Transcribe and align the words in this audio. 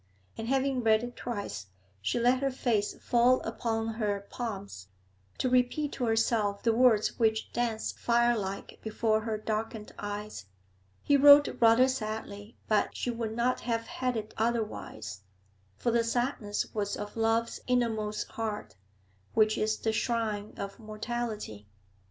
And, 0.35 0.47
having 0.47 0.81
read 0.81 1.03
it 1.03 1.15
twice, 1.15 1.67
she 2.01 2.19
let 2.19 2.39
her 2.41 2.49
face 2.49 2.95
fall 2.95 3.39
upon 3.41 3.87
her 3.87 4.25
palms, 4.31 4.87
to 5.37 5.47
repeat 5.47 5.91
to 5.91 6.05
herself 6.05 6.63
the 6.63 6.73
words 6.73 7.19
which 7.19 7.53
danced 7.53 7.99
fire 7.99 8.35
like 8.35 8.79
b 8.81 8.89
re 8.89 9.19
her 9.19 9.37
darkened 9.37 9.93
eyes. 9.99 10.47
He 11.03 11.17
wrote 11.17 11.55
rather 11.61 11.87
sadly, 11.87 12.57
but 12.67 12.97
she 12.97 13.11
would 13.11 13.35
not 13.35 13.59
have 13.59 13.85
had 13.85 14.17
it 14.17 14.33
otherwise, 14.39 15.21
for 15.77 15.91
the 15.91 16.03
sadness 16.03 16.73
was 16.73 16.97
of 16.97 17.15
love's 17.15 17.59
innermost 17.67 18.27
heart, 18.29 18.73
which 19.35 19.55
is 19.55 19.77
the 19.77 19.91
shrine 19.93 20.55
of 20.57 20.79
mortality. 20.79 21.67